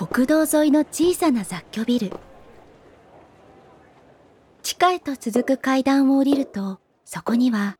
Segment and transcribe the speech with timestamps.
[0.00, 2.10] 国道沿いの小さな雑居ビル。
[4.62, 7.76] 地下へと続く階段を降りるとそこには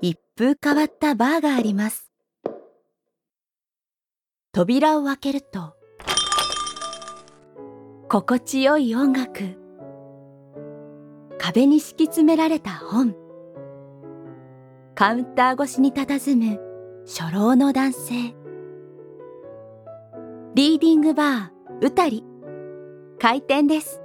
[0.00, 2.12] 一風変わったバーがあります。
[4.52, 5.74] 扉を開けると
[8.08, 9.58] 心地よい音楽。
[11.40, 13.16] 壁に敷き詰められた本。
[14.94, 16.60] カウンター越しに佇む
[17.04, 18.37] 初老の男性。
[20.54, 22.24] リーディングバーうたり。
[23.20, 24.00] 開店です。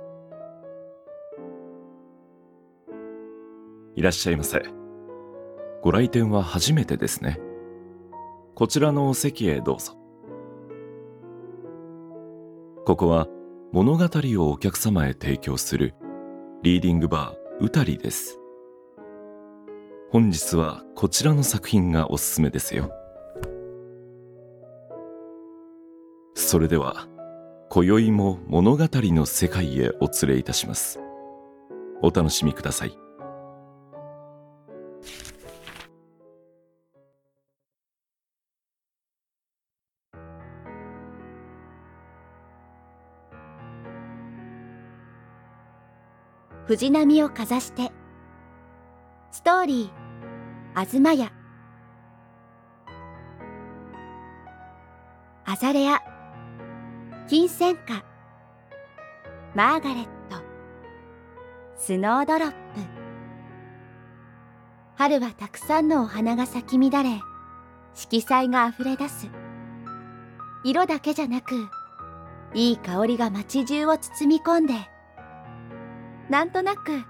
[3.95, 4.61] いらっしゃいませ。
[5.81, 7.39] ご来店は初めてですね。
[8.55, 9.93] こちらのお席へどうぞ。
[12.85, 13.27] ここは
[13.71, 15.95] 物語をお客様へ提供する
[16.61, 18.37] リーディングバーうたりです。
[20.11, 22.91] 本日はこちらの作品がおすすめですよ。
[26.53, 27.07] それでは
[27.71, 30.99] 今宵も物語の世界へお連れいたします。
[32.03, 32.95] お楽しみください。
[46.67, 47.91] 藤波をかざして
[49.31, 49.89] ストーリー
[50.75, 51.33] あずまや
[55.45, 56.13] アザレア
[57.25, 58.03] 金銭花。
[59.55, 60.43] マーガレット。
[61.77, 62.55] スノードロップ。
[64.95, 67.21] 春はたくさんのお花が咲き乱れ
[67.93, 69.29] 色彩があふれ出す。
[70.65, 71.55] 色だけじゃなく
[72.53, 74.73] いい香りが街中を包み込んで
[76.29, 77.03] なんとなく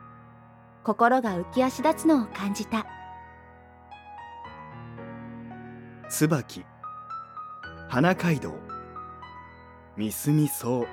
[0.84, 2.86] 心が浮き足立つのを感じた。
[6.08, 6.64] 椿。
[7.90, 8.73] 花街道。
[9.96, 10.88] みすみそう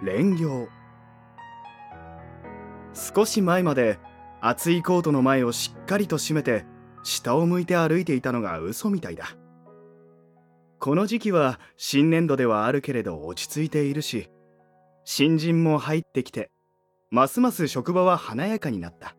[0.00, 0.68] 蓮行。
[2.94, 3.98] 少し前まで
[4.40, 6.64] 厚いコートの前をしっかりと閉めて
[7.02, 9.26] 下を向いて歩いていたのが嘘みたいだ。
[10.78, 14.28] この時期は新年度ではあるけれど落ち着いているし
[15.04, 16.50] 新人も入ってきて
[17.10, 19.14] ますます職場は華やかになった。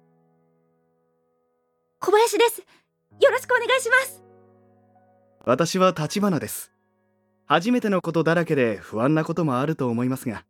[1.99, 2.65] 小林です。
[3.21, 4.23] よろしくお願いします。
[5.43, 6.74] 私は立花です
[7.47, 10.45] 初めてのことだらけで不安なこともあると思いますが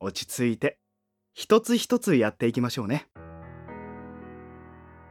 [0.00, 0.78] 落ち着いて
[1.34, 3.06] 一つ一つやっていきましょうね。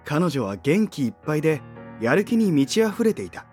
[0.03, 1.61] 彼女は元気いっぱいで
[2.01, 3.45] やる気に満ち溢れていた。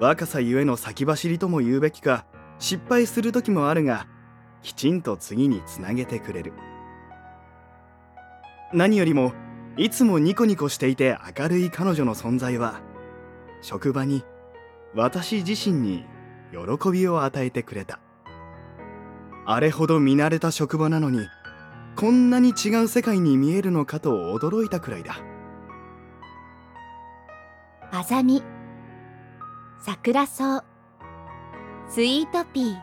[0.00, 2.26] 若さゆえの先走りとも言うべきか
[2.58, 4.06] 失敗する時もあるが
[4.62, 6.52] きちんと次につなげてくれる。
[8.72, 9.32] 何よりも
[9.76, 12.80] いつもニコニコしていて明るい彼女の存在は
[13.62, 14.24] 職場に
[14.94, 16.04] 私自身に
[16.50, 18.00] 喜びを与えてくれた。
[19.46, 21.26] あれほど見慣れた職場なのに
[21.96, 25.16] こんなに違う世界に見えるのかと驚いたくらいだ。
[27.92, 28.42] あざみ
[29.80, 30.64] 桜草
[31.88, 32.76] スイートピー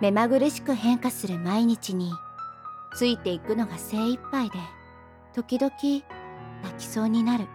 [0.00, 2.12] 目まぐるしく変化する毎日に
[2.94, 4.58] ついていくのが精一杯で
[5.34, 5.72] 時々
[6.62, 7.46] 泣きそうになる。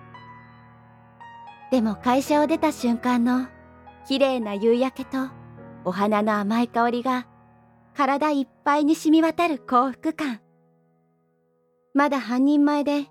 [1.72, 3.48] でも会社を出た瞬間の
[4.08, 5.30] 綺麗な夕焼けと
[5.86, 7.28] お花の甘い香りが
[7.96, 10.42] 体いっぱいに染み渡る幸福感。
[11.94, 13.08] まだ半人前で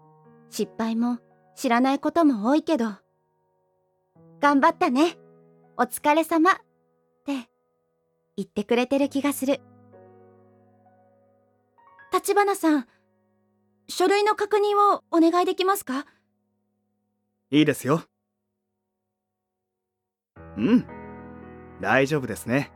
[0.51, 1.19] 失敗も
[1.55, 2.87] 知らないことも多いけど。
[4.41, 5.19] 頑張ったね。
[5.77, 6.53] お疲れ様。
[6.53, 6.55] っ
[7.27, 7.49] て
[8.37, 9.61] 言ってくれてる気がする。
[12.13, 12.87] 立花さん
[13.89, 16.07] 書類の確認をお願いできますか？
[17.51, 18.03] いいですよ。
[20.59, 20.85] うん。
[21.81, 22.73] 大丈夫ですね。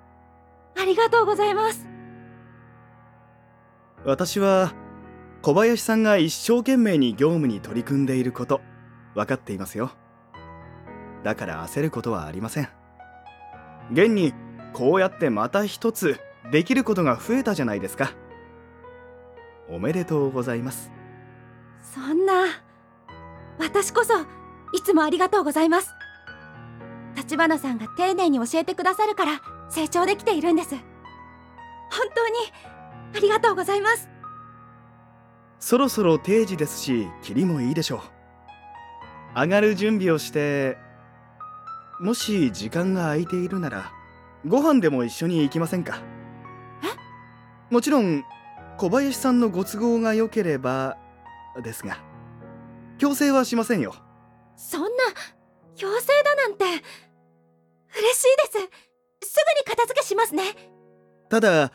[0.79, 1.87] ありがとうございます。
[4.05, 4.73] 私は
[5.43, 8.61] 小林さんが一生懸命に業務に取り組んでいること
[9.15, 9.91] 分かっていますよ。
[11.25, 12.69] だから焦ることはありません。
[13.93, 14.33] 現に
[14.73, 16.19] こうやってまた一つ
[16.51, 18.13] できることが増えたじゃないですか。
[19.69, 20.91] おめでとうございます。
[21.83, 22.45] そんな。
[23.59, 24.15] 私こそ
[24.73, 25.91] いつもありがとうございます
[27.33, 29.41] 立花さんが丁寧に教えてくださるから
[29.71, 30.75] 成長できているんです。
[30.75, 30.81] 本
[32.15, 32.35] 当に
[33.17, 34.11] ありがとうございます。
[35.59, 38.03] そろそろ定時ですし霧もいいでしょ
[39.35, 39.41] う。
[39.41, 40.77] 上がる準備をして
[42.01, 43.93] もし時間が空いているなら
[44.47, 46.03] ご飯でも一緒に行きませんか？
[46.83, 47.73] え？
[47.73, 48.25] もちろん
[48.77, 50.99] 小林さんのご都合が良ければ
[51.63, 51.97] ですが
[52.99, 53.95] 強制はしませんよ。
[54.55, 54.89] そんな
[55.75, 56.65] 強制だなんて。
[56.65, 56.83] 嬉
[58.23, 58.69] しいで
[59.21, 59.29] す。
[59.29, 60.45] すぐに片付けしますね。
[61.29, 61.73] ただ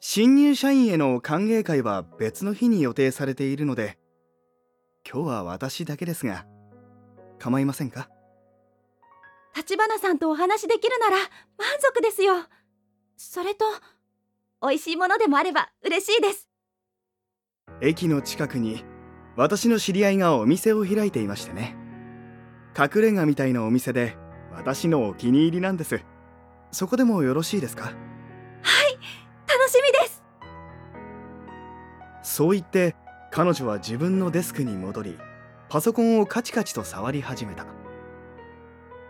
[0.00, 3.98] 新入社員への歓迎会は別の日に予定されているので
[5.08, 6.46] 今日は私だけですが
[7.38, 8.08] 構いませんか？
[9.54, 11.28] 立花さんとお話できるなら満
[11.80, 12.34] 足ですよ。
[13.16, 13.64] それと、
[14.62, 16.48] 美味しいものでもあれば嬉しいです。
[17.80, 18.84] 駅の近くに
[19.36, 21.76] 私の知り合いがお店を開いていましてね
[22.78, 24.16] 隠れ家みたいなお店で
[24.54, 26.04] 私のお気に入りなんです。
[26.70, 27.84] そこでもよろしいですか？
[27.84, 27.92] はい、
[29.46, 30.22] 楽しみです。
[32.22, 32.94] そう言って
[33.30, 35.18] 彼女は自分のデスクに戻り
[35.68, 37.66] パソコンをカチカチと触り始めた。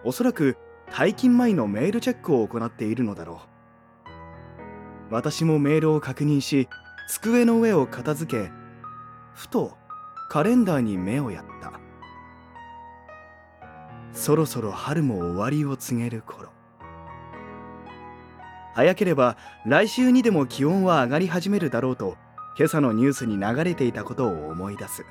[0.05, 0.57] おそらく
[0.91, 3.43] 退勤前のメールチェックを行っているのだろ
[5.09, 5.15] う。
[5.15, 6.69] 私もメールを確認し
[7.09, 8.51] 机の上を片付け
[9.35, 9.77] ふと
[10.31, 11.82] カレンダーに目をやった
[14.23, 16.51] そろそろ春も終わりを告げる頃。
[18.73, 19.37] 早ければ
[19.67, 22.17] 来週にでも気温は上がり始めるだろうと
[22.57, 25.05] 今朝のニュースに流れていたことを思い出す。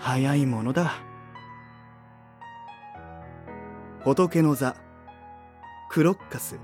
[0.00, 0.94] 早いものだ。
[4.00, 4.74] 仏の座
[5.88, 6.58] クロッカス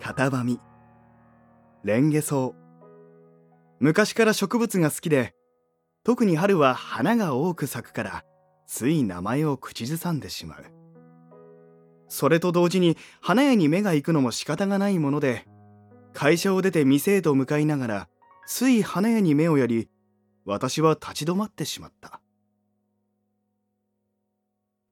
[0.00, 0.60] カタバミ
[1.82, 2.84] レンゲソウ
[3.80, 5.34] 昔から植物が好きで
[6.04, 8.24] 特に春は花が多く咲くから
[8.66, 10.64] つい名前を口ずさんでしまう。
[12.08, 15.46] それと同時に花屋に目が行くのも仕方がないもので
[16.12, 18.08] 会社を出て店へと向かいながら
[18.46, 19.88] つい花屋に目をやり
[20.44, 22.20] 私は立ち止まってしまった。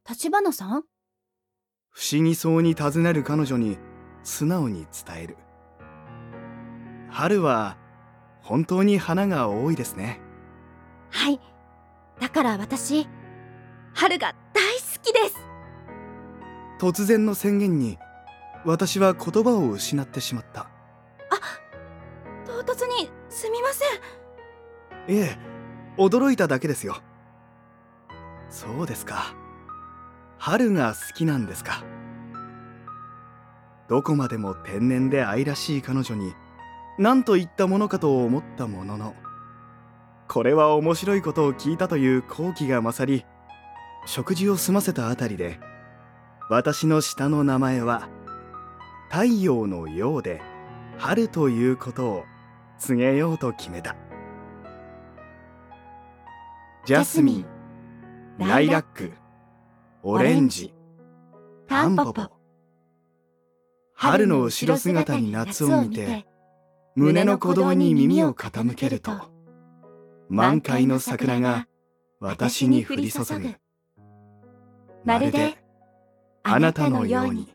[0.09, 0.83] 立花さん？
[1.91, 3.79] 不思議そうに尋ねる彼女に
[4.25, 5.37] 素直に伝える。
[7.11, 7.77] 春は
[8.41, 10.21] 本当に花が多いですね。
[11.11, 11.39] はい。
[12.19, 13.07] だから私、
[13.95, 15.37] 春が大好きです。
[16.81, 17.99] 突然の宣言に
[18.65, 20.69] 私は言葉を失ってしまった
[22.45, 24.23] 唐突にすみません。
[25.09, 25.37] いえ
[25.97, 26.97] 驚いただけですよ
[28.49, 29.35] そうですか
[30.39, 31.85] 春が好きなんですか
[33.89, 36.35] どこまでも天然で愛らしい彼女に
[36.99, 39.15] 何といったものかと思ったものの
[40.29, 43.25] これは面白いことを聞いたという好奇が勝り
[44.05, 45.61] 食事を済ませたあたりで
[46.51, 48.09] 私の下の名前は
[49.11, 50.41] 太陽のようで
[50.99, 52.25] 春ということを
[52.79, 53.97] 告げようと決めた。
[56.85, 57.47] ジャスミン
[58.39, 59.13] ライラック
[60.03, 60.75] オレンジ
[61.69, 62.31] タンポポ。
[63.95, 66.27] 春の後ろ姿に夏を見て
[66.97, 69.13] 胸の鼓動に耳を傾けると
[70.29, 71.69] 満開の桜が
[72.19, 73.62] 私に降り注ぐ。
[75.05, 75.59] まるで
[76.45, 77.53] あなたのように。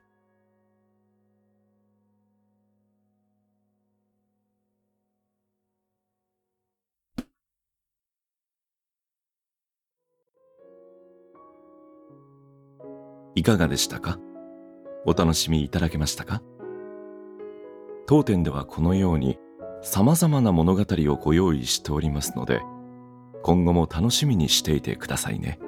[13.36, 14.18] いかがでしたか？
[15.06, 16.42] お楽しみいただけましたか？
[18.08, 19.38] 当店ではこのように
[19.84, 22.62] 様々な物語をご用意しておりますので
[23.44, 25.60] 今後も楽しみにしていてくださいね。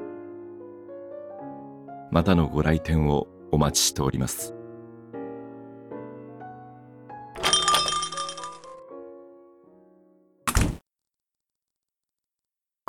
[2.11, 4.53] またのご来店をお待ちしております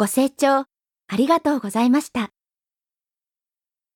[0.00, 0.64] ご清聴
[1.12, 2.30] ありがとうございました。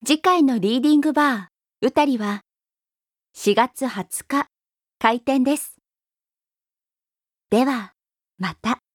[0.05, 2.43] 次回のリーディングバー、うたりは
[3.35, 4.51] 4月20日
[4.99, 5.77] 開店です。
[7.49, 7.95] では、
[8.37, 8.85] また。